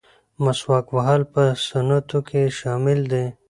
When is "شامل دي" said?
2.59-3.25